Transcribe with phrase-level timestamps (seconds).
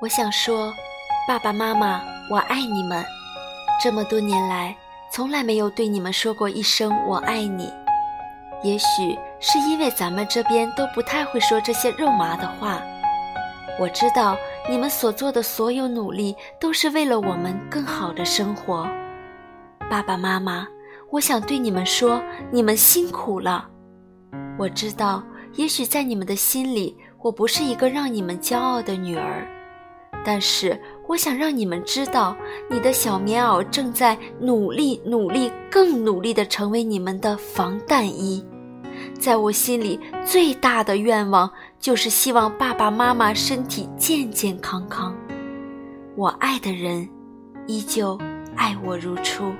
[0.00, 0.72] 我想说，
[1.26, 2.00] 爸爸妈妈，
[2.30, 3.04] 我爱你们。
[3.82, 4.76] 这么多年来，
[5.10, 7.68] 从来没有对你们说过一声“我爱你”。
[8.62, 12.80] 也许是因为咱们这边都不太会说这些肉麻的话。
[13.80, 14.36] 我知道
[14.70, 18.88] 你们所做的所有努力都是为了我们更好的生活。
[19.90, 20.64] 爸爸妈妈，
[21.10, 23.68] 我想对你们说，你们辛苦了。
[24.56, 25.24] 我知道，
[25.54, 29.44] 也许在你们的心里，我不是一个让你们骄傲的女儿，
[30.24, 32.36] 但是我想让你们知道，
[32.68, 38.44] 你的小棉袄正在努力、努力、更努力地成为你们的防弹衣。
[39.18, 45.16] 在我心里，最大的愿望就是希望爸爸妈妈身体健健康康。
[46.16, 47.08] 我爱的人，
[47.66, 48.18] 依旧
[48.56, 49.52] 爱我如初。